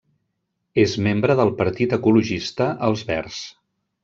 [0.83, 3.45] És membre del partit ecologista Els Verds.